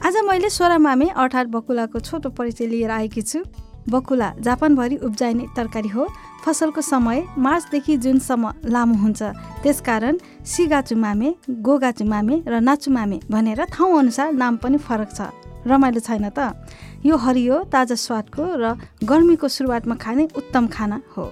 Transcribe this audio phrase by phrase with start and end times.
[0.00, 3.38] आज मैले सोरा मामे अर्थात् बकुलाको छोटो परिचय लिएर आएकी छु।
[3.88, 6.06] बकुला जापानभरि उब्जाइने तरकारी हो।
[6.44, 9.22] फसलको समय मार्चदेखि जुनसम्म लामो हुन्छ।
[9.62, 15.28] त्यसकारण सिगाचु मामे गोगाचु मामे र नाचु मामे भनेर ठाउँअनुसार नाम पनि फरक छ।
[15.68, 16.56] रमाइलो छैन त?
[17.04, 21.24] यो हरियो ताजा स्वादको र गर्मीको सुरुवातमा खाने उत्तम खाना हो।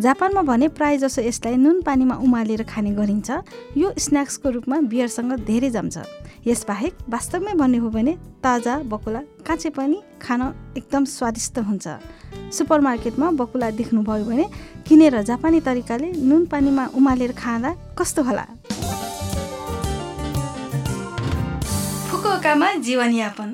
[0.00, 3.30] जापानमा भने प्राय जसो यसलाई नुन पानीमा उमालेर खाने गरिन्छ
[3.76, 5.96] यो स्न्याक्सको रूपमा बियरसँग धेरै जम्छ।
[6.46, 8.12] यसबाहेक वास्तवमै भन्ने हो भने
[8.44, 10.42] ताजा बकुला काँचे पनि खान
[10.76, 11.86] एकदम स्वादिष्ट हुन्छ।
[12.52, 14.44] सुपर मार्केटमा बकुला देख्नुभयो भने
[14.84, 18.44] किनेर जापानी तरिकाले नुन पानीमा उमालेर खाँदा कस्तो होला?
[22.12, 23.48] फुकुओकामा जीवनयापन।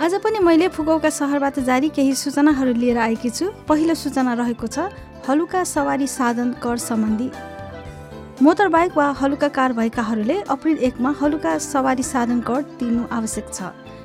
[0.00, 5.09] आज पनि मैले फुकुओका सहरबाट जारी केही सूचनाहरू लिएर आएकी छु। पहिलो सूचना रहेको छ
[5.28, 7.30] हलुका सवारी साधन कर सम्बन्धी।
[8.42, 13.62] मोटरबाइक वा हलुका कार भएकाहरूले अप्रिल एकमा हलुका सवारी साधन कर तिर्नु आवश्यक छ।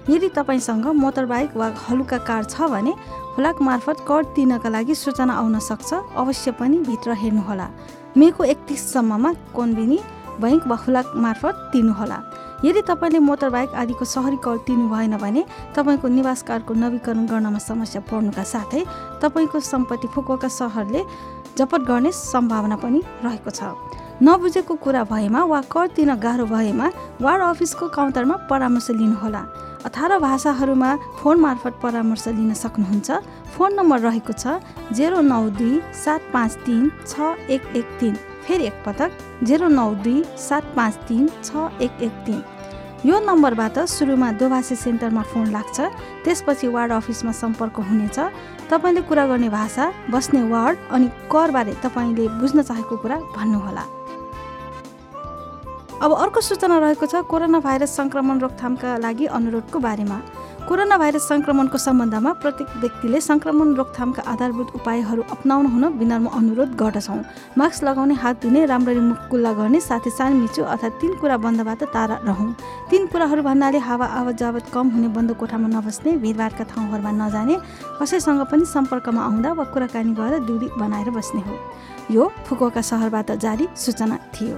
[0.10, 2.94] यदि तपाईँसँग मोटरबाइक वा हलुका कार छ भने
[3.36, 7.68] हुलाक मार्फत कर तिर्नका लागि सूचना आउन सक्छ अवश्य पनि भित्र हेर्नुहोला।
[8.18, 10.00] मेको एकतिससम्ममा कोनबिनी
[10.42, 12.18] बैङ्क वा हुलाक मार्फत तिर्नुहोला।
[12.66, 15.44] यदि तपाईँले मोटरबाइक आदिको सहरी कर तिर्नु भएन भने
[15.76, 18.82] तपाईँको निवास कारको नवीकरण गर्नमा समस्या पर्नुका साथै
[19.22, 21.02] तपाईँको सम्पत्ति फुकुका सहरले
[21.58, 23.70] जपत गर्ने सम्भावना पनि रहेको छ।
[24.18, 26.88] नबुझेको कुरा भएमा वा कर तिर्न गाह्रो भएमा
[27.22, 29.42] वार्ड अफिसको काउन्टरमा परामर्श लिनुहोला।
[29.86, 30.90] अठार भाषाहरूमा
[31.22, 33.10] फोन मार्फत परामर्श लिन सक्नुहुन्छ।
[33.54, 34.58] फोन नम्बर रहेको छ
[34.98, 38.16] जेरो नौ दुई सात पाँच तिन छ एक एक तिन।
[38.48, 39.12] फेरि एकपटक
[39.44, 42.44] जेरो नौ दुई सात पाँच तिन छ एक एक तिन।
[43.06, 45.78] यो नम्बरबाट सुरुमा दोभाषी सेन्टरमा फोन लाग्छ
[46.26, 48.18] त्यसपछि वार्ड अफिसमा सम्पर्क हुनेछ।
[48.66, 53.84] तपाईँले कुरा गर्ने भाषा बस्ने वार्ड अनि करबारे तपाईँले बुझ्न चाहेको कुरा भन्नुहोला।
[56.02, 60.18] अब अर्को सूचना रहेको छ कोरोना भाइरस सङ्क्रमण रोकथामका लागि अनुरोधको बारेमा।
[60.66, 67.22] कोरोना भाइरस सङ्क्रमणको सम्बन्धमा प्रत्येक व्यक्तिले सङ्क्रमण रोकथामका आधारभूत उपायहरू अप्नाउनु हुन विनम्र अनुरोध गर्दछौँ।
[67.54, 72.16] मास्क लगाउने हात धुने राम्ररी मुख कुल्ला गर्ने साथै सानमिचो अर्थात् तिन कुरा बन्दबाट तारा
[72.26, 72.50] रहौँ।
[72.90, 77.56] तिन कुराहरू भन्नाले हावा आवत जावत कम हुने बन्द कोठामा नबस्ने भिडभाडका ठाउँहरूमा नजाने
[78.02, 81.54] कसैसँग पनि सम्पर्कमा आउँदा वा कुराकानी गरेर दूरी बनाएर बस्ने हो।
[82.10, 84.58] यो फुकुका सहरबाट जारी सूचना थियो।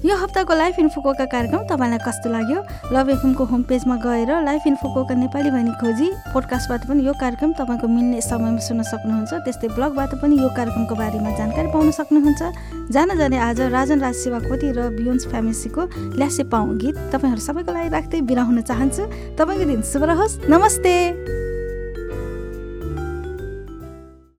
[0.00, 2.60] यो हप्ताको लाइफ इन्फोकोका कार्यक्रम तपाईँलाई कस्तो लाग्यो?
[2.88, 7.86] लभ एफएमको होम पेजमा गएर लाइफ इन्फोकोका नेपाली भनी खोजी पोडकास्टबाट पनि यो कार्यक्रम तपाईँको
[7.86, 12.40] मिल्ने समयमा सुन्न सक्नुहुन्छ। त्यस्तै ब्लगबाट पनि यो कार्यक्रमको बारेमा जानकारी पाउन सक्नुहुन्छ।
[12.88, 17.88] जान जाने आज राजन राज सेवाकोटी र बियोन्स फ्यामेसीको ल्यासे पाउँ गीत। तपाईँहरू सबैको लागि
[17.92, 19.04] राख्दै बिरा हुन चाहन्छु।
[19.36, 21.39] तपाईँको दिन शुभ रहोस्। नमस्ते!